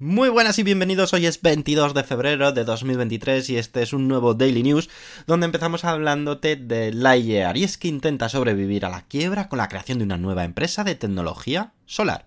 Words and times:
Muy 0.00 0.28
buenas 0.28 0.56
y 0.60 0.62
bienvenidos, 0.62 1.12
hoy 1.12 1.26
es 1.26 1.42
22 1.42 1.92
de 1.92 2.04
febrero 2.04 2.52
de 2.52 2.62
2023 2.62 3.50
y 3.50 3.56
este 3.56 3.82
es 3.82 3.92
un 3.92 4.06
nuevo 4.06 4.32
Daily 4.32 4.62
News 4.62 4.88
donde 5.26 5.46
empezamos 5.46 5.84
hablándote 5.84 6.54
de 6.54 6.92
Lightyear 6.92 7.56
y 7.56 7.64
es 7.64 7.78
que 7.78 7.88
intenta 7.88 8.28
sobrevivir 8.28 8.84
a 8.84 8.90
la 8.90 9.02
quiebra 9.02 9.48
con 9.48 9.56
la 9.56 9.66
creación 9.66 9.98
de 9.98 10.04
una 10.04 10.16
nueva 10.16 10.44
empresa 10.44 10.84
de 10.84 10.94
tecnología 10.94 11.72
solar. 11.86 12.26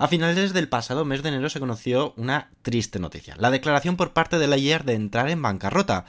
A 0.00 0.06
finales 0.06 0.52
del 0.52 0.68
pasado 0.68 1.04
mes 1.04 1.24
de 1.24 1.30
enero 1.30 1.50
se 1.50 1.58
conoció 1.58 2.14
una 2.16 2.50
triste 2.62 3.00
noticia, 3.00 3.34
la 3.36 3.50
declaración 3.50 3.96
por 3.96 4.12
parte 4.12 4.38
de 4.38 4.46
Lightyear 4.46 4.84
de 4.84 4.94
entrar 4.94 5.28
en 5.28 5.42
bancarrota. 5.42 6.04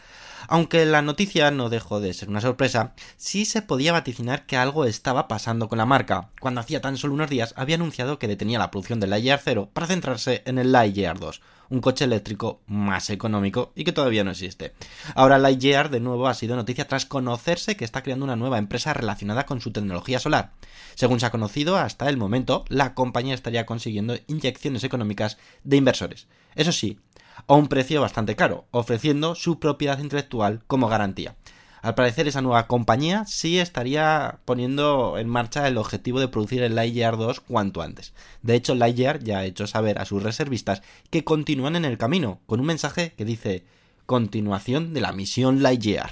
Aunque 0.47 0.85
la 0.85 1.01
noticia 1.01 1.49
no 1.49 1.69
dejó 1.69 1.99
de 1.99 2.13
ser 2.13 2.29
una 2.29 2.39
sorpresa, 2.39 2.93
sí 3.17 3.45
se 3.45 3.63
podía 3.63 3.91
vaticinar 3.91 4.45
que 4.45 4.57
algo 4.57 4.85
estaba 4.85 5.27
pasando 5.27 5.69
con 5.69 5.79
la 5.79 5.87
marca, 5.87 6.29
cuando 6.39 6.61
hacía 6.61 6.81
tan 6.81 6.97
solo 6.97 7.15
unos 7.15 7.31
días 7.31 7.55
había 7.57 7.77
anunciado 7.77 8.19
que 8.19 8.27
detenía 8.27 8.59
la 8.59 8.69
producción 8.69 8.99
del 8.99 9.09
Lightyear 9.09 9.41
0 9.43 9.71
para 9.73 9.87
centrarse 9.87 10.43
en 10.45 10.59
el 10.59 10.71
Lightyear 10.71 11.19
2, 11.19 11.41
un 11.69 11.81
coche 11.81 12.05
eléctrico 12.05 12.61
más 12.67 13.09
económico 13.09 13.71
y 13.75 13.83
que 13.83 13.91
todavía 13.91 14.23
no 14.23 14.31
existe. 14.31 14.73
Ahora 15.15 15.37
Lightyear 15.37 15.89
de 15.89 15.99
nuevo 15.99 16.27
ha 16.27 16.33
sido 16.33 16.55
noticia 16.55 16.87
tras 16.87 17.05
conocerse 17.05 17.75
que 17.75 17.85
está 17.85 18.03
creando 18.03 18.25
una 18.25 18.35
nueva 18.35 18.57
empresa 18.57 18.93
relacionada 18.93 19.45
con 19.45 19.61
su 19.61 19.71
tecnología 19.71 20.19
solar. 20.19 20.51
Según 20.95 21.19
se 21.19 21.25
ha 21.25 21.31
conocido 21.31 21.77
hasta 21.77 22.09
el 22.09 22.17
momento, 22.17 22.65
la 22.69 22.93
compañía 22.93 23.35
estaría 23.35 23.65
consiguiendo 23.65 24.17
inyecciones 24.27 24.83
económicas 24.83 25.37
de 25.63 25.77
inversores. 25.77 26.27
Eso 26.55 26.71
sí, 26.71 26.99
a 27.47 27.53
un 27.53 27.67
precio 27.67 28.01
bastante 28.01 28.35
caro, 28.35 28.67
ofreciendo 28.71 29.35
su 29.35 29.59
propiedad 29.59 29.99
intelectual 29.99 30.63
como 30.67 30.87
garantía. 30.87 31.35
Al 31.81 31.95
parecer 31.95 32.27
esa 32.27 32.41
nueva 32.41 32.67
compañía 32.67 33.23
sí 33.25 33.57
estaría 33.57 34.39
poniendo 34.43 35.17
en 35.17 35.29
marcha 35.29 35.67
el 35.67 35.77
objetivo 35.77 36.19
de 36.19 36.27
producir 36.27 36.61
el 36.61 36.75
Lightyear 36.75 37.15
2 37.15 37.39
cuanto 37.39 37.81
antes. 37.81 38.13
De 38.41 38.55
hecho, 38.55 38.75
Lightyear 38.75 39.23
ya 39.23 39.39
ha 39.39 39.45
hecho 39.45 39.65
saber 39.65 39.99
a 39.99 40.05
sus 40.05 40.21
reservistas 40.21 40.81
que 41.09 41.23
continúan 41.23 41.77
en 41.77 41.85
el 41.85 41.97
camino, 41.97 42.41
con 42.45 42.59
un 42.59 42.65
mensaje 42.65 43.13
que 43.17 43.23
dice 43.23 43.63
continuación 44.05 44.93
de 44.93 45.01
la 45.01 45.13
misión 45.13 45.63
Lightyear. 45.63 46.09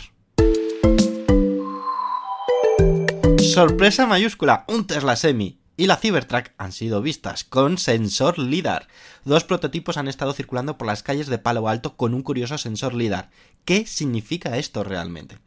Sorpresa 3.39 4.05
mayúscula, 4.05 4.63
un 4.67 4.87
Tesla 4.87 5.15
Semi 5.15 5.59
y 5.77 5.85
la 5.85 5.95
Cybertruck 5.95 6.51
han 6.57 6.71
sido 6.71 7.01
vistas 7.01 7.43
con 7.43 7.77
sensor 7.77 8.39
LIDAR. 8.39 8.87
Dos 9.23 9.43
prototipos 9.43 9.97
han 9.97 10.07
estado 10.07 10.33
circulando 10.33 10.77
por 10.77 10.87
las 10.87 11.03
calles 11.03 11.27
de 11.27 11.37
Palo 11.37 11.69
Alto 11.69 11.95
con 11.95 12.15
un 12.15 12.23
curioso 12.23 12.57
sensor 12.57 12.95
LIDAR. 12.95 13.29
¿Qué 13.63 13.85
significa 13.85 14.57
esto 14.57 14.83
realmente? 14.83 15.37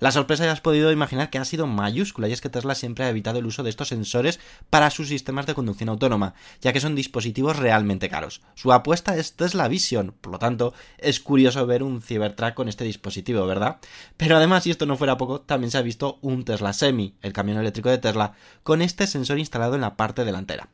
La 0.00 0.12
sorpresa 0.12 0.44
ya 0.44 0.52
has 0.52 0.60
podido 0.60 0.92
imaginar 0.92 1.30
que 1.30 1.38
ha 1.38 1.44
sido 1.44 1.66
mayúscula 1.66 2.28
y 2.28 2.32
es 2.32 2.40
que 2.40 2.48
Tesla 2.48 2.74
siempre 2.74 3.04
ha 3.04 3.10
evitado 3.10 3.38
el 3.38 3.46
uso 3.46 3.62
de 3.62 3.70
estos 3.70 3.88
sensores 3.88 4.40
para 4.70 4.90
sus 4.90 5.08
sistemas 5.08 5.46
de 5.46 5.54
conducción 5.54 5.88
autónoma, 5.88 6.34
ya 6.60 6.72
que 6.72 6.80
son 6.80 6.94
dispositivos 6.94 7.56
realmente 7.56 8.08
caros. 8.08 8.42
Su 8.54 8.72
apuesta 8.72 9.16
es 9.16 9.34
Tesla 9.34 9.68
Vision, 9.68 10.14
por 10.20 10.32
lo 10.32 10.38
tanto, 10.38 10.74
es 10.98 11.20
curioso 11.20 11.66
ver 11.66 11.82
un 11.82 12.02
Cybertruck 12.02 12.54
con 12.54 12.68
este 12.68 12.84
dispositivo, 12.84 13.46
¿verdad? 13.46 13.78
Pero 14.16 14.36
además, 14.36 14.64
si 14.64 14.70
esto 14.70 14.86
no 14.86 14.96
fuera 14.96 15.16
poco, 15.16 15.40
también 15.40 15.70
se 15.70 15.78
ha 15.78 15.82
visto 15.82 16.18
un 16.22 16.44
Tesla 16.44 16.72
Semi, 16.72 17.14
el 17.22 17.32
camión 17.32 17.58
eléctrico 17.58 17.90
de 17.90 17.98
Tesla, 17.98 18.34
con 18.62 18.82
este 18.82 19.06
sensor 19.06 19.38
instalado 19.38 19.74
en 19.74 19.80
la 19.80 19.96
parte 19.96 20.24
delantera. 20.24 20.68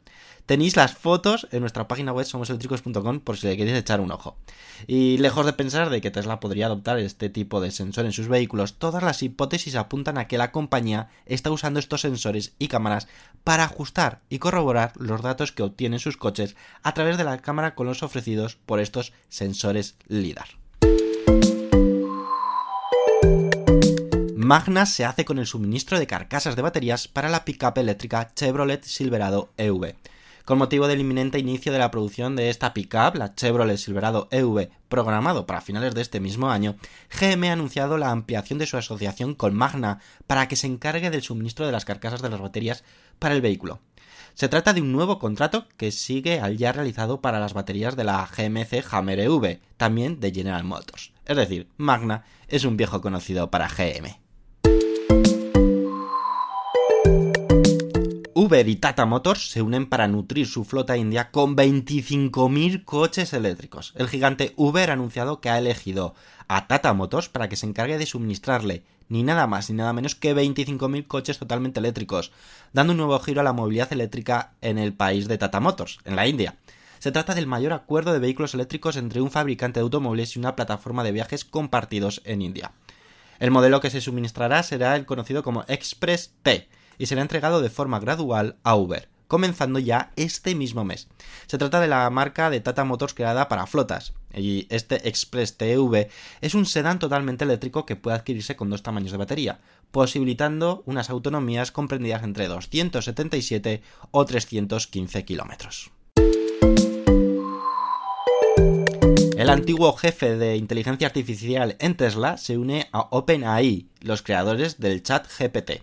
Tenéis 0.47 0.77
las 0.77 0.95
fotos 0.95 1.47
en 1.53 1.61
nuestra 1.61 1.87
página 1.87 2.13
web 2.13 2.27
somoseléctricos.com 2.27 3.21
por 3.21 3.37
si 3.37 3.47
le 3.47 3.57
queréis 3.57 3.79
echar 3.79 4.01
un 4.01 4.11
ojo. 4.11 4.37
Y 4.89 5.19
lejos 5.19 5.47
de 5.47 5.53
pensar 5.53 5.89
de 5.89 6.01
que 6.01 6.11
Tesla 6.11 6.41
podría 6.41 6.67
adoptar 6.67 6.99
este 6.99 7.29
tipo 7.29 7.61
de 7.61 7.71
sensor 7.71 8.07
en 8.07 8.13
sus 8.13 8.29
vehículos, 8.29 8.75
todas 8.75 9.03
las 9.05 9.23
hipótesis 9.23 9.77
apuntan 9.77 10.19
a 10.19 10.27
que 10.27 10.39
la 10.39 10.51
compañía 10.51 11.09
está 11.27 11.51
usando 11.51 11.79
estos 11.79 12.01
sensores 12.01 12.55
y 12.59 12.69
cámaras 12.69 13.07
para 13.45 13.65
ajustar 13.65 14.21
y 14.29 14.41
corroborar 14.41 14.93
los 14.97 15.23
datos 15.23 15.53
que 15.53 15.63
obtienen 15.63 16.01
sus 16.01 16.17
coches 16.17 16.57
a 16.83 16.93
través 16.93 17.19
de 17.19 17.25
la 17.25 17.39
cámara 17.39 17.75
con 17.77 17.87
los 17.87 18.03
ofrecidos 18.03 18.57
por 18.57 18.81
estos 18.81 19.13
sensores 19.29 19.95
LIDAR. 20.09 20.49
Magna 24.37 24.87
se 24.87 25.05
hace 25.05 25.25
con 25.25 25.39
el 25.39 25.47
suministro 25.47 26.01
de 26.01 26.09
carcasas 26.09 26.57
de 26.57 26.63
baterías 26.63 27.07
para 27.07 27.29
la 27.29 27.45
pickup 27.45 27.79
eléctrica 27.79 28.33
Chevrolet 28.35 28.83
Silverado 28.83 29.51
EV. 29.57 29.95
Con 30.45 30.59
motivo 30.59 30.89
del 30.89 31.01
inminente 31.01 31.39
inicio 31.39 31.73
de 31.73 31.79
la 31.79 31.93
producción 31.93 32.35
de 32.35 32.51
esta 32.51 32.75
pickup, 32.75 33.15
la 33.15 33.33
Chevrolet 33.37 33.77
Silverado 33.77 34.27
EV, 34.33 34.71
programado 34.89 35.47
para 35.47 35.61
finales 35.61 35.95
de 35.95 36.03
este 36.03 36.19
mismo 36.19 36.51
año, 36.51 36.75
GM 37.17 37.49
ha 37.49 37.53
anunciado 37.53 37.97
la 37.97 38.11
ampliación 38.11 38.59
de 38.59 38.67
su 38.67 38.77
asociación 38.77 39.37
con 39.37 39.55
Magna 39.55 40.01
para 40.27 40.49
que 40.49 40.57
se 40.57 40.67
encargue 40.67 41.11
del 41.11 41.23
suministro 41.23 41.65
de 41.65 41.71
las 41.71 41.85
carcasas 41.85 42.23
de 42.23 42.29
las 42.29 42.41
baterías 42.41 42.83
para 43.21 43.37
el 43.37 43.41
vehículo. 43.41 43.79
Se 44.35 44.49
trata 44.49 44.73
de 44.73 44.81
un 44.81 44.91
nuevo 44.91 45.21
contrato 45.21 45.69
que 45.77 45.93
sigue 45.93 46.41
al 46.41 46.57
ya 46.57 46.73
realizado 46.73 47.21
para 47.21 47.39
las 47.39 47.55
baterías 47.55 47.95
de 47.95 48.03
la 48.03 48.27
GMC 48.27 48.85
Hammer 48.91 49.21
EV, 49.21 49.61
también 49.77 50.19
de 50.19 50.33
General 50.33 50.65
Motors. 50.65 51.13
Es 51.25 51.37
decir, 51.37 51.69
Magna 51.77 52.25
es 52.49 52.65
un 52.65 52.77
viejo 52.77 53.01
conocido 53.01 53.49
para 53.49 53.69
GM. 53.69 54.19
Uber 58.53 58.69
y 58.69 58.77
Tata 58.77 59.07
Motors 59.07 59.51
se 59.51 59.63
unen 59.63 59.89
para 59.89 60.09
nutrir 60.09 60.47
su 60.47 60.67
flota 60.67 60.99
india 60.99 61.31
con 61.31 61.57
25.000 61.57 62.85
coches 62.85 63.33
eléctricos. 63.33 63.95
El 63.97 64.09
gigante 64.09 64.53
Uber 64.57 64.91
ha 64.91 64.93
anunciado 64.93 65.41
que 65.41 65.49
ha 65.49 65.57
elegido 65.57 66.15
a 66.49 66.67
Tata 66.67 66.93
Motors 66.93 67.31
para 67.31 67.49
que 67.49 67.57
se 67.57 67.65
encargue 67.65 67.97
de 67.97 68.05
suministrarle 68.05 68.83
ni 69.09 69.23
nada 69.23 69.47
más 69.47 69.71
ni 69.71 69.77
nada 69.77 69.95
menos 69.95 70.15
que 70.15 70.37
25.000 70.37 71.07
coches 71.07 71.39
totalmente 71.39 71.81
eléctricos, 71.81 72.31
dando 72.75 72.91
un 72.91 72.99
nuevo 72.99 73.19
giro 73.21 73.41
a 73.41 73.45
la 73.45 73.55
movilidad 73.55 73.91
eléctrica 73.91 74.53
en 74.61 74.77
el 74.77 74.93
país 74.93 75.29
de 75.29 75.39
Tata 75.39 75.59
Motors, 75.59 76.01
en 76.05 76.15
la 76.15 76.27
India. 76.27 76.57
Se 76.99 77.11
trata 77.11 77.35
del 77.35 77.47
mayor 77.47 77.73
acuerdo 77.73 78.13
de 78.13 78.19
vehículos 78.19 78.53
eléctricos 78.53 78.97
entre 78.97 79.23
un 79.23 79.31
fabricante 79.31 79.81
de 79.81 79.85
automóviles 79.85 80.37
y 80.37 80.39
una 80.39 80.57
plataforma 80.57 81.05
de 81.05 81.13
viajes 81.13 81.47
compartidos 81.47 82.21
en 82.27 82.43
India. 82.43 82.73
El 83.39 83.51
modelo 83.51 83.81
que 83.81 83.89
se 83.89 84.03
suministrará 84.03 84.63
será 84.63 84.95
el 84.97 85.07
conocido 85.07 85.43
como 85.43 85.65
Express 85.69 86.35
T, 86.43 86.69
y 86.99 87.07
será 87.07 87.23
entregado 87.23 87.61
de 87.61 87.71
forma 87.71 88.01
gradual 88.01 88.57
a 88.63 88.77
Uber, 88.77 89.09
comenzando 89.29 89.79
ya 89.79 90.13
este 90.17 90.55
mismo 90.55 90.85
mes. 90.85 91.09
Se 91.47 91.59
trata 91.59 91.81
de 91.81 91.89
la 91.89 92.09
marca 92.11 92.51
de 92.51 92.61
Tata 92.61 92.85
Motors 92.85 93.15
creada 93.15 93.49
para 93.49 93.67
flotas, 93.67 94.13
y 94.35 94.67
este 94.71 95.09
Express 95.09 95.57
TV 95.57 96.11
es 96.41 96.55
un 96.55 96.67
sedán 96.67 96.99
totalmente 96.99 97.45
eléctrico 97.45 97.87
que 97.87 97.97
puede 97.97 98.17
adquirirse 98.17 98.57
con 98.57 98.71
dos 98.71 98.83
tamaños 98.83 99.13
de 99.13 99.19
batería, 99.19 99.61
posibilitando 99.91 100.83
unas 100.87 101.11
autonomías 101.11 101.73
comprendidas 101.73 102.23
entre 102.25 102.49
277 102.49 103.83
o 104.11 104.25
315 104.25 105.25
kilómetros. 105.25 105.91
El 109.43 109.51
antiguo 109.51 109.93
jefe 109.95 110.37
de 110.37 110.57
inteligencia 110.57 111.09
artificial 111.09 111.77
en 111.81 111.97
Tesla 111.97 112.37
se 112.37 112.59
une 112.59 112.89
a 112.93 113.09
OpenAI, 113.11 113.89
los 114.01 114.23
creadores 114.23 114.79
del 114.79 115.03
chat 115.03 115.27
GPT. 115.27 115.83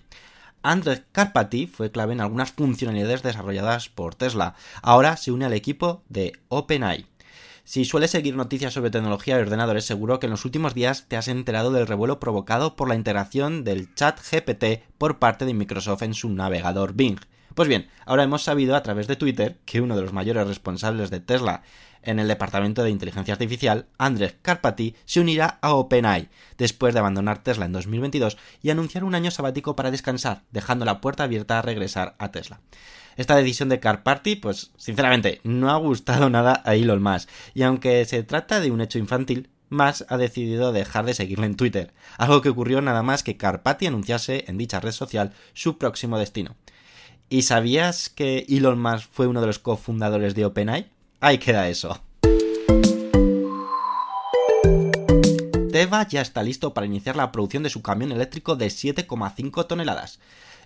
Andrej 0.62 1.06
Karpathy 1.12 1.68
fue 1.68 1.92
clave 1.92 2.14
en 2.14 2.22
algunas 2.22 2.52
funcionalidades 2.52 3.24
desarrolladas 3.24 3.90
por 3.90 4.16
Tesla. 4.16 4.56
Ahora 4.82 5.18
se 5.18 5.32
une 5.32 5.46
al 5.46 5.54
equipo 5.54 6.04
de 6.10 6.34
OpenAI. 6.50 7.06
Si 7.64 7.86
sueles 7.86 8.12
seguir 8.12 8.36
noticias 8.36 8.74
sobre 8.74 8.90
tecnología 8.90 9.38
y 9.38 9.42
ordenadores, 9.42 9.86
seguro 9.86 10.20
que 10.20 10.26
en 10.26 10.32
los 10.32 10.44
últimos 10.44 10.74
días 10.74 11.06
te 11.08 11.18
has 11.18 11.28
enterado 11.28 11.72
del 11.72 11.88
revuelo 11.88 12.20
provocado 12.20 12.76
por 12.76 12.90
la 12.90 12.96
integración 12.96 13.64
del 13.64 13.94
chat 13.94 14.20
GPT 14.20 14.84
por 14.98 15.20
parte 15.20 15.46
de 15.46 15.54
Microsoft 15.54 16.02
en 16.02 16.16
su 16.16 16.30
navegador 16.30 16.94
Bing. 16.94 17.20
Pues 17.54 17.68
bien, 17.68 17.88
ahora 18.06 18.24
hemos 18.24 18.44
sabido 18.44 18.76
a 18.76 18.84
través 18.84 19.08
de 19.08 19.16
Twitter 19.16 19.60
que 19.66 19.82
uno 19.82 19.96
de 19.96 20.02
los 20.02 20.14
mayores 20.14 20.48
responsables 20.48 21.10
de 21.10 21.20
Tesla 21.20 21.62
En 22.02 22.20
el 22.20 22.28
departamento 22.28 22.84
de 22.84 22.92
inteligencia 22.92 23.34
artificial, 23.34 23.88
Andrej 23.98 24.38
Karpathy 24.42 24.96
se 25.06 25.20
unirá 25.20 25.60
a 25.62 25.74
OpenAI 25.74 26.30
después 26.58 26.94
de 26.94 27.00
abandonar 27.00 27.44
Tesla 27.44 27.66
en 27.66 27.74
2022 27.74 28.38
y 28.62 28.70
anunciar 28.70 29.04
un 29.04 29.16
año 29.16 29.32
sabático 29.32 29.76
para 29.76 29.92
descansar, 29.92 30.44
dejando 30.52 30.86
la 30.86 31.02
puerta 31.02 31.24
abierta 31.24 31.60
a 31.60 31.62
regresar 31.62 32.16
a 32.18 32.32
Tesla. 32.32 32.62
Esta 33.18 33.36
decisión 33.36 33.68
de 33.68 33.82
Karpathy, 33.82 34.38
pues 34.38 34.72
sinceramente, 34.78 35.42
no 35.44 35.72
ha 35.72 35.78
gustado 35.78 36.30
nada 36.30 36.62
a 36.64 36.76
Elon 36.76 37.04
Musk, 37.04 37.30
y 37.54 37.64
aunque 37.64 38.06
se 38.06 38.24
trata 38.24 38.62
de 38.62 38.72
un 38.72 38.80
hecho 38.80 38.98
infantil, 38.98 39.50
Musk 39.70 40.04
ha 40.08 40.18
decidido 40.18 40.72
dejar 40.72 41.06
de 41.06 41.14
seguirle 41.14 41.46
en 41.46 41.56
Twitter, 41.56 41.94
algo 42.18 42.42
que 42.42 42.50
ocurrió 42.50 42.82
nada 42.82 43.04
más 43.04 43.24
que 43.24 43.36
Karpathy 43.36 43.88
anunciase 43.88 44.46
en 44.48 44.58
dicha 44.58 44.80
red 44.80 44.94
social 44.94 45.34
su 45.54 45.78
próximo 45.78 46.18
destino. 46.18 46.56
¿Y 47.28 47.44
sabías 47.44 48.10
que 48.10 48.46
Elon 48.50 48.82
Musk 48.82 49.10
fue 49.12 49.28
uno 49.28 49.42
de 49.42 49.48
los 49.48 49.60
cofundadores 49.60 50.34
de 50.34 50.46
OpenAI? 50.46 50.90
Ahí 51.22 51.38
queda 51.38 51.68
eso. 51.68 52.02
Teva 55.72 56.08
ya 56.08 56.22
está 56.22 56.44
listo 56.44 56.74
para 56.74 56.88
iniciar 56.88 57.16
la 57.18 57.32
producción 57.32 57.64
de 57.64 57.70
su 57.70 57.82
camión 57.82 58.12
eléctrico 58.12 58.56
de 58.56 58.68
7,5 58.68 59.68
toneladas. 59.68 60.20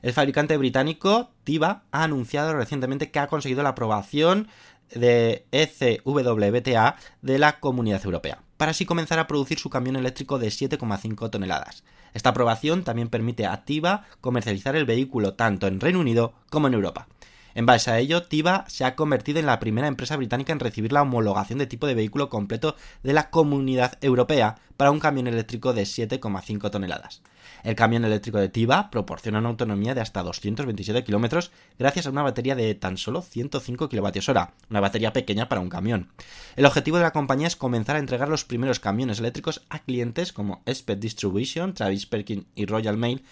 El 0.03 0.13
fabricante 0.13 0.55
británico 0.57 1.31
Tiva 1.43 1.83
ha 1.91 2.03
anunciado 2.03 2.53
recientemente 2.53 3.09
que 3.09 3.19
ha 3.19 3.27
conseguido 3.27 3.63
la 3.63 3.69
aprobación 3.69 4.47
de 4.93 5.45
ECWBTA 5.51 6.97
de 7.21 7.39
la 7.39 7.59
Comunidad 7.59 8.05
Europea, 8.05 8.43
para 8.57 8.71
así 8.71 8.85
comenzar 8.85 9.17
a 9.17 9.27
producir 9.27 9.57
su 9.57 9.69
camión 9.69 9.95
eléctrico 9.95 10.37
de 10.37 10.47
7,5 10.47 11.31
toneladas. 11.31 11.83
Esta 12.13 12.29
aprobación 12.29 12.83
también 12.83 13.09
permite 13.09 13.47
a 13.47 13.65
Tiva 13.65 14.05
comercializar 14.21 14.75
el 14.75 14.85
vehículo 14.85 15.33
tanto 15.33 15.65
en 15.65 15.79
Reino 15.79 15.99
Unido 15.99 16.33
como 16.49 16.67
en 16.67 16.75
Europa. 16.75 17.07
En 17.55 17.65
base 17.65 17.91
a 17.91 17.99
ello, 17.99 18.23
Tiva 18.23 18.65
se 18.67 18.85
ha 18.85 18.95
convertido 18.95 19.39
en 19.39 19.45
la 19.45 19.59
primera 19.59 19.87
empresa 19.87 20.17
británica 20.17 20.53
en 20.53 20.59
recibir 20.59 20.91
la 20.91 21.01
homologación 21.01 21.59
de 21.59 21.67
tipo 21.67 21.87
de 21.87 21.95
vehículo 21.95 22.29
completo 22.29 22.75
de 23.03 23.13
la 23.13 23.29
Comunidad 23.29 23.97
Europea 24.01 24.55
para 24.77 24.91
un 24.91 24.99
camión 24.99 25.27
eléctrico 25.27 25.73
de 25.73 25.83
7,5 25.83 26.71
toneladas. 26.71 27.21
El 27.63 27.75
camión 27.75 28.03
eléctrico 28.03 28.39
de 28.39 28.49
Tiva 28.49 28.89
proporciona 28.89 29.39
una 29.39 29.49
autonomía 29.49 29.95
de 29.95 30.01
hasta 30.01 30.21
227 30.23 31.03
kilómetros 31.03 31.51
gracias 31.79 32.07
a 32.07 32.09
una 32.09 32.23
batería 32.23 32.55
de 32.55 32.75
tan 32.75 32.97
solo 32.97 33.21
105 33.21 33.87
kWh, 33.87 34.39
una 34.69 34.79
batería 34.79 35.13
pequeña 35.13 35.47
para 35.47 35.61
un 35.61 35.69
camión. 35.69 36.09
El 36.55 36.65
objetivo 36.65 36.97
de 36.97 37.03
la 37.03 37.11
compañía 37.11 37.47
es 37.47 37.55
comenzar 37.55 37.95
a 37.95 37.99
entregar 37.99 38.27
los 38.27 38.43
primeros 38.43 38.79
camiones 38.79 39.19
eléctricos 39.19 39.63
a 39.69 39.79
clientes 39.79 40.33
como 40.33 40.61
Sped 40.67 40.97
Distribution, 40.97 41.73
Travis 41.73 42.05
Perkin 42.05 42.45
y 42.55 42.65
Royal 42.65 42.97
Mail, 42.97 43.23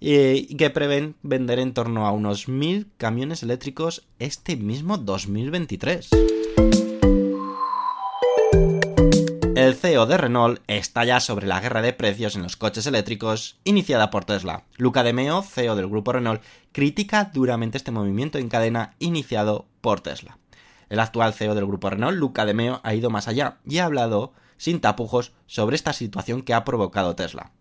y 0.00 0.56
que 0.56 0.70
prevén 0.70 1.14
vender 1.22 1.58
en 1.58 1.74
torno 1.74 2.06
a 2.06 2.12
unos 2.12 2.48
1.000 2.48 2.86
camiones 2.96 3.42
eléctricos 3.42 4.08
este 4.18 4.56
mismo 4.56 4.96
2023. 4.96 6.08
El 9.54 9.74
CEO 9.74 10.06
de 10.06 10.16
Renault 10.16 10.62
está 10.68 11.04
ya 11.04 11.20
sobre 11.20 11.46
la 11.46 11.60
guerra 11.60 11.82
de 11.82 11.92
precios 11.92 12.34
en 12.34 12.42
los 12.42 12.56
coches 12.56 12.86
eléctricos 12.86 13.58
iniciada 13.64 14.10
por 14.10 14.24
Tesla. 14.24 14.64
Luca 14.78 15.02
De 15.02 15.12
Meo, 15.12 15.42
CEO 15.42 15.76
del 15.76 15.86
grupo 15.86 16.12
Renault, 16.12 16.42
critica 16.72 17.30
duramente 17.34 17.76
este 17.76 17.90
movimiento 17.90 18.38
en 18.38 18.48
cadena 18.48 18.94
iniciado 19.00 19.66
por 19.82 20.00
Tesla. 20.00 20.38
El 20.88 20.98
actual 20.98 21.34
CEO 21.34 21.54
del 21.54 21.66
grupo 21.66 21.90
Renault, 21.90 22.16
Luca 22.16 22.46
De 22.46 22.54
Meo, 22.54 22.80
ha 22.84 22.94
ido 22.94 23.10
más 23.10 23.28
allá 23.28 23.58
y 23.66 23.78
ha 23.78 23.84
hablado 23.84 24.32
sin 24.56 24.80
tapujos 24.80 25.32
sobre 25.46 25.76
esta 25.76 25.92
situación 25.92 26.42
que 26.42 26.54
ha 26.54 26.64
provocado 26.64 27.14
Tesla. 27.14 27.52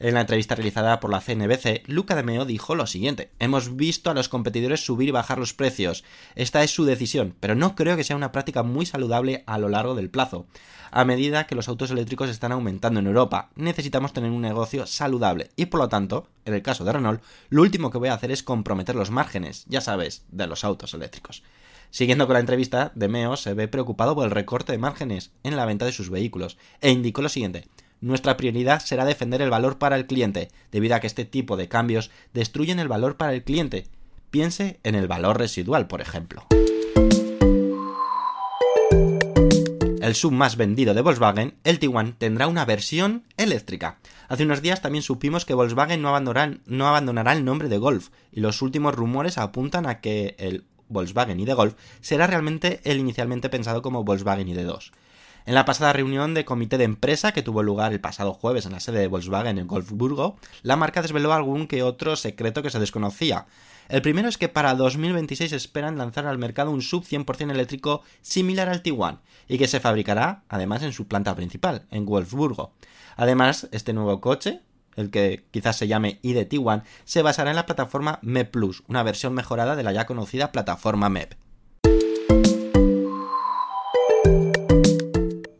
En 0.00 0.14
la 0.14 0.20
entrevista 0.20 0.54
realizada 0.54 1.00
por 1.00 1.10
la 1.10 1.20
CNBC, 1.20 1.82
Luca 1.88 2.14
de 2.14 2.22
Meo 2.22 2.44
dijo 2.44 2.76
lo 2.76 2.86
siguiente: 2.86 3.32
Hemos 3.40 3.74
visto 3.74 4.10
a 4.10 4.14
los 4.14 4.28
competidores 4.28 4.84
subir 4.84 5.08
y 5.08 5.12
bajar 5.12 5.38
los 5.38 5.54
precios. 5.54 6.04
Esta 6.36 6.62
es 6.62 6.70
su 6.70 6.84
decisión, 6.84 7.34
pero 7.40 7.56
no 7.56 7.74
creo 7.74 7.96
que 7.96 8.04
sea 8.04 8.14
una 8.14 8.30
práctica 8.30 8.62
muy 8.62 8.86
saludable 8.86 9.42
a 9.46 9.58
lo 9.58 9.68
largo 9.68 9.96
del 9.96 10.08
plazo. 10.08 10.46
A 10.92 11.04
medida 11.04 11.48
que 11.48 11.56
los 11.56 11.68
autos 11.68 11.90
eléctricos 11.90 12.30
están 12.30 12.52
aumentando 12.52 13.00
en 13.00 13.08
Europa, 13.08 13.50
necesitamos 13.56 14.12
tener 14.12 14.30
un 14.30 14.40
negocio 14.40 14.86
saludable 14.86 15.50
y 15.56 15.66
por 15.66 15.80
lo 15.80 15.88
tanto, 15.88 16.28
en 16.44 16.54
el 16.54 16.62
caso 16.62 16.84
de 16.84 16.92
Renault, 16.92 17.20
lo 17.50 17.62
último 17.62 17.90
que 17.90 17.98
voy 17.98 18.08
a 18.08 18.14
hacer 18.14 18.30
es 18.30 18.44
comprometer 18.44 18.94
los 18.94 19.10
márgenes, 19.10 19.64
ya 19.66 19.80
sabes, 19.80 20.24
de 20.30 20.46
los 20.46 20.62
autos 20.62 20.94
eléctricos. 20.94 21.42
Siguiendo 21.90 22.26
con 22.26 22.34
la 22.34 22.40
entrevista, 22.40 22.92
De 22.94 23.08
Meo 23.08 23.36
se 23.36 23.54
ve 23.54 23.66
preocupado 23.66 24.14
por 24.14 24.24
el 24.26 24.30
recorte 24.30 24.70
de 24.70 24.78
márgenes 24.78 25.32
en 25.42 25.56
la 25.56 25.66
venta 25.66 25.86
de 25.86 25.92
sus 25.92 26.08
vehículos 26.08 26.56
e 26.80 26.90
indicó 26.90 27.20
lo 27.20 27.28
siguiente: 27.28 27.66
nuestra 28.00 28.36
prioridad 28.36 28.80
será 28.80 29.04
defender 29.04 29.42
el 29.42 29.50
valor 29.50 29.78
para 29.78 29.96
el 29.96 30.06
cliente, 30.06 30.48
debido 30.70 30.94
a 30.94 31.00
que 31.00 31.06
este 31.06 31.24
tipo 31.24 31.56
de 31.56 31.68
cambios 31.68 32.10
destruyen 32.32 32.78
el 32.78 32.88
valor 32.88 33.16
para 33.16 33.34
el 33.34 33.42
cliente. 33.42 33.86
Piense 34.30 34.78
en 34.82 34.94
el 34.94 35.08
valor 35.08 35.38
residual, 35.38 35.86
por 35.86 36.00
ejemplo. 36.00 36.44
El 40.08 40.14
sub 40.14 40.32
más 40.32 40.56
vendido 40.56 40.94
de 40.94 41.02
Volkswagen, 41.02 41.54
el 41.64 41.78
Tiguan, 41.78 42.14
tendrá 42.14 42.46
una 42.46 42.64
versión 42.64 43.24
eléctrica. 43.36 43.98
Hace 44.28 44.44
unos 44.44 44.62
días 44.62 44.80
también 44.80 45.02
supimos 45.02 45.44
que 45.44 45.52
Volkswagen 45.52 46.00
no 46.00 46.08
abandonará, 46.08 46.56
no 46.64 46.88
abandonará 46.88 47.32
el 47.32 47.44
nombre 47.44 47.68
de 47.68 47.76
Golf, 47.76 48.08
y 48.32 48.40
los 48.40 48.62
últimos 48.62 48.94
rumores 48.94 49.36
apuntan 49.36 49.86
a 49.86 50.00
que 50.00 50.34
el 50.38 50.64
Volkswagen 50.88 51.40
ID 51.40 51.54
Golf 51.54 51.74
será 52.00 52.26
realmente 52.26 52.80
el 52.84 52.98
inicialmente 52.98 53.50
pensado 53.50 53.82
como 53.82 54.04
Volkswagen 54.04 54.48
ID2. 54.48 54.92
En 55.48 55.54
la 55.54 55.64
pasada 55.64 55.94
reunión 55.94 56.34
de 56.34 56.44
comité 56.44 56.76
de 56.76 56.84
empresa 56.84 57.32
que 57.32 57.40
tuvo 57.40 57.62
lugar 57.62 57.94
el 57.94 58.02
pasado 58.02 58.34
jueves 58.34 58.66
en 58.66 58.72
la 58.72 58.80
sede 58.80 58.98
de 58.98 59.08
Volkswagen 59.08 59.56
en 59.56 59.66
Golfburgo, 59.66 60.36
la 60.60 60.76
marca 60.76 61.00
desveló 61.00 61.32
algún 61.32 61.66
que 61.66 61.82
otro 61.82 62.16
secreto 62.16 62.62
que 62.62 62.68
se 62.68 62.78
desconocía. 62.78 63.46
El 63.88 64.02
primero 64.02 64.28
es 64.28 64.36
que 64.36 64.50
para 64.50 64.74
2026 64.74 65.52
esperan 65.52 65.96
lanzar 65.96 66.26
al 66.26 66.36
mercado 66.36 66.70
un 66.70 66.82
sub 66.82 67.02
100% 67.02 67.50
eléctrico 67.50 68.02
similar 68.20 68.68
al 68.68 68.82
Tiguan 68.82 69.22
y 69.48 69.56
que 69.56 69.68
se 69.68 69.80
fabricará 69.80 70.42
además 70.50 70.82
en 70.82 70.92
su 70.92 71.08
planta 71.08 71.34
principal, 71.34 71.86
en 71.90 72.04
Wolfsburgo. 72.04 72.74
Además, 73.16 73.68
este 73.72 73.94
nuevo 73.94 74.20
coche, 74.20 74.60
el 74.96 75.10
que 75.10 75.46
quizás 75.50 75.78
se 75.78 75.88
llame 75.88 76.18
ID 76.20 76.46
Tiguan, 76.46 76.82
se 77.06 77.22
basará 77.22 77.48
en 77.48 77.56
la 77.56 77.64
plataforma 77.64 78.18
MEP 78.20 78.50
Plus, 78.50 78.82
una 78.86 79.02
versión 79.02 79.32
mejorada 79.32 79.76
de 79.76 79.82
la 79.82 79.92
ya 79.92 80.04
conocida 80.04 80.52
plataforma 80.52 81.08
MEP. 81.08 81.47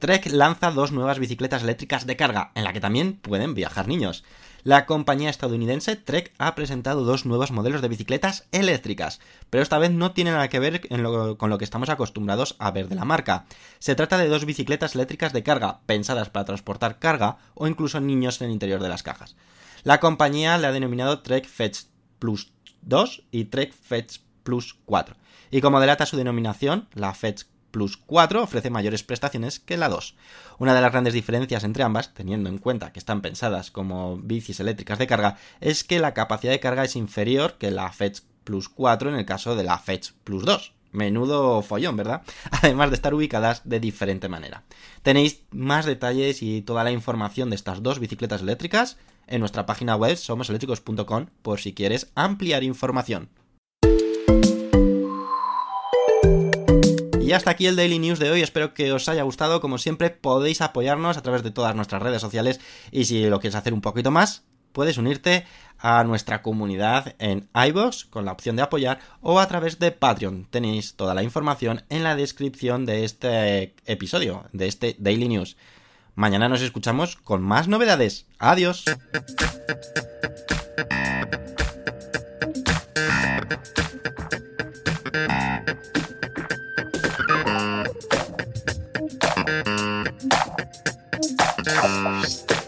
Trek 0.08 0.32
lanza 0.32 0.70
dos 0.70 0.90
nuevas 0.90 1.18
bicicletas 1.18 1.62
eléctricas 1.64 2.06
de 2.06 2.16
carga, 2.16 2.50
en 2.54 2.64
la 2.64 2.72
que 2.72 2.80
también 2.80 3.18
pueden 3.18 3.52
viajar 3.52 3.88
niños. 3.88 4.24
La 4.64 4.86
compañía 4.86 5.28
estadounidense 5.28 5.96
Trek 5.96 6.32
ha 6.38 6.54
presentado 6.54 7.04
dos 7.04 7.26
nuevos 7.26 7.50
modelos 7.50 7.82
de 7.82 7.88
bicicletas 7.88 8.48
eléctricas, 8.50 9.20
pero 9.50 9.62
esta 9.62 9.76
vez 9.76 9.90
no 9.90 10.12
tienen 10.12 10.32
nada 10.32 10.48
que 10.48 10.60
ver 10.60 10.88
con 11.36 11.50
lo 11.50 11.58
que 11.58 11.64
estamos 11.64 11.90
acostumbrados 11.90 12.56
a 12.58 12.70
ver 12.70 12.88
de 12.88 12.94
la 12.94 13.04
marca. 13.04 13.44
Se 13.80 13.94
trata 13.94 14.16
de 14.16 14.28
dos 14.28 14.46
bicicletas 14.46 14.94
eléctricas 14.94 15.34
de 15.34 15.42
carga, 15.42 15.80
pensadas 15.84 16.30
para 16.30 16.46
transportar 16.46 16.98
carga 16.98 17.36
o 17.52 17.68
incluso 17.68 18.00
niños 18.00 18.40
en 18.40 18.46
el 18.46 18.54
interior 18.54 18.82
de 18.82 18.88
las 18.88 19.02
cajas. 19.02 19.36
La 19.84 20.00
compañía 20.00 20.56
le 20.56 20.68
ha 20.68 20.72
denominado 20.72 21.20
Trek 21.20 21.46
Fetch 21.46 21.80
Plus 22.18 22.50
2 22.80 23.24
y 23.30 23.44
Trek 23.44 23.74
Fetch 23.74 24.20
Plus 24.42 24.78
4. 24.86 25.16
Y 25.50 25.60
como 25.60 25.80
delata 25.80 26.06
su 26.06 26.16
denominación, 26.16 26.88
la 26.94 27.12
Fetch 27.12 27.44
Plus 27.70 27.96
4 27.96 28.42
ofrece 28.42 28.70
mayores 28.70 29.02
prestaciones 29.02 29.60
que 29.60 29.76
la 29.76 29.88
2. 29.88 30.16
Una 30.58 30.74
de 30.74 30.80
las 30.80 30.90
grandes 30.90 31.14
diferencias 31.14 31.64
entre 31.64 31.82
ambas, 31.82 32.14
teniendo 32.14 32.48
en 32.48 32.58
cuenta 32.58 32.92
que 32.92 32.98
están 32.98 33.20
pensadas 33.20 33.70
como 33.70 34.16
bicis 34.18 34.60
eléctricas 34.60 34.98
de 34.98 35.06
carga, 35.06 35.36
es 35.60 35.84
que 35.84 35.98
la 35.98 36.14
capacidad 36.14 36.52
de 36.52 36.60
carga 36.60 36.84
es 36.84 36.96
inferior 36.96 37.54
que 37.58 37.70
la 37.70 37.92
Fetch 37.92 38.20
Plus 38.44 38.68
4 38.68 39.10
en 39.10 39.16
el 39.16 39.26
caso 39.26 39.56
de 39.56 39.64
la 39.64 39.78
Fetch 39.78 40.12
Plus 40.24 40.44
2. 40.44 40.72
Menudo 40.92 41.60
follón, 41.62 41.96
¿verdad? 41.96 42.22
Además 42.50 42.90
de 42.90 42.96
estar 42.96 43.14
ubicadas 43.14 43.62
de 43.64 43.80
diferente 43.80 44.28
manera. 44.28 44.64
Tenéis 45.02 45.42
más 45.50 45.84
detalles 45.84 46.42
y 46.42 46.62
toda 46.62 46.84
la 46.84 46.92
información 46.92 47.50
de 47.50 47.56
estas 47.56 47.82
dos 47.82 47.98
bicicletas 47.98 48.40
eléctricas 48.40 48.96
en 49.26 49.40
nuestra 49.40 49.66
página 49.66 49.96
web 49.96 50.16
somoseléctricos.com 50.16 51.26
por 51.42 51.60
si 51.60 51.74
quieres 51.74 52.10
ampliar 52.14 52.64
información. 52.64 53.28
Y 57.28 57.34
hasta 57.34 57.50
aquí 57.50 57.66
el 57.66 57.76
Daily 57.76 57.98
News 57.98 58.18
de 58.18 58.30
hoy, 58.30 58.40
espero 58.40 58.72
que 58.72 58.90
os 58.90 59.06
haya 59.06 59.22
gustado, 59.22 59.60
como 59.60 59.76
siempre 59.76 60.08
podéis 60.08 60.62
apoyarnos 60.62 61.18
a 61.18 61.22
través 61.22 61.42
de 61.42 61.50
todas 61.50 61.76
nuestras 61.76 62.00
redes 62.00 62.22
sociales 62.22 62.58
y 62.90 63.04
si 63.04 63.26
lo 63.26 63.38
quieres 63.38 63.54
hacer 63.54 63.74
un 63.74 63.82
poquito 63.82 64.10
más, 64.10 64.44
puedes 64.72 64.96
unirte 64.96 65.44
a 65.78 66.04
nuestra 66.04 66.40
comunidad 66.40 67.16
en 67.18 67.46
iVoox 67.52 68.06
con 68.06 68.24
la 68.24 68.32
opción 68.32 68.56
de 68.56 68.62
apoyar 68.62 69.00
o 69.20 69.40
a 69.40 69.46
través 69.46 69.78
de 69.78 69.90
Patreon. 69.90 70.46
Tenéis 70.48 70.94
toda 70.94 71.12
la 71.12 71.22
información 71.22 71.84
en 71.90 72.02
la 72.02 72.16
descripción 72.16 72.86
de 72.86 73.04
este 73.04 73.74
episodio, 73.84 74.46
de 74.54 74.66
este 74.66 74.96
Daily 74.98 75.28
News. 75.28 75.58
Mañana 76.14 76.48
nos 76.48 76.62
escuchamos 76.62 77.16
con 77.16 77.42
más 77.42 77.68
novedades. 77.68 78.24
Adiós. 78.38 78.86
Thank 91.64 92.50
you. 92.52 92.67